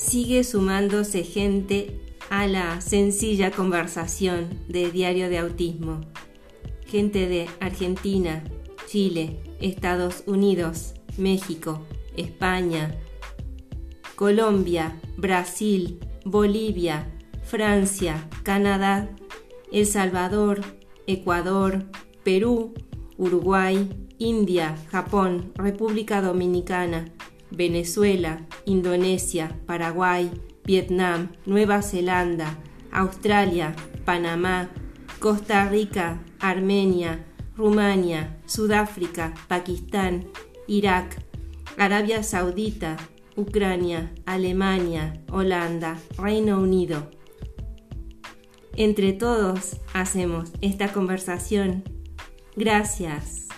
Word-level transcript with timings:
sigue 0.00 0.44
sumándose 0.44 1.24
gente 1.24 2.00
a 2.30 2.46
la 2.46 2.80
sencilla 2.80 3.50
conversación 3.50 4.48
de 4.66 4.90
Diario 4.90 5.28
de 5.28 5.38
Autismo. 5.38 6.00
Gente 6.86 7.28
de 7.28 7.48
Argentina, 7.60 8.42
Chile, 8.86 9.38
Estados 9.60 10.24
Unidos, 10.26 10.94
México, 11.18 11.84
España, 12.16 12.94
Colombia, 14.16 14.98
Brasil, 15.18 16.00
Bolivia, 16.24 17.06
Francia, 17.44 18.26
Canadá, 18.42 19.10
El 19.70 19.86
Salvador, 19.86 20.62
Ecuador, 21.06 21.84
Perú, 22.24 22.72
Uruguay, 23.18 23.88
India, 24.18 24.76
Japón, 24.90 25.52
República 25.56 26.22
Dominicana, 26.22 27.12
Venezuela, 27.50 28.46
Indonesia, 28.66 29.56
Paraguay, 29.66 30.30
Vietnam, 30.64 31.30
Nueva 31.46 31.82
Zelanda, 31.82 32.58
Australia, 32.92 33.74
Panamá, 34.04 34.70
Costa 35.18 35.68
Rica, 35.68 36.20
Armenia, 36.38 37.24
Rumania, 37.56 38.38
Sudáfrica, 38.46 39.34
Pakistán, 39.48 40.28
Irak, 40.66 41.22
Arabia 41.76 42.22
Saudita, 42.22 42.96
Ucrania, 43.36 44.12
Alemania, 44.26 45.22
Holanda, 45.30 45.98
Reino 46.18 46.58
Unido. 46.60 47.10
Entre 48.76 49.12
todos 49.12 49.76
hacemos 49.92 50.50
esta 50.62 50.92
conversación. 50.92 51.84
Gracias. 52.56 53.49